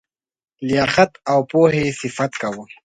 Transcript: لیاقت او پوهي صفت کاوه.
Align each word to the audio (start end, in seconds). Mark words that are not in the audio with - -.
لیاقت 0.67 1.11
او 1.31 1.39
پوهي 1.49 1.85
صفت 2.01 2.31
کاوه. 2.41 2.65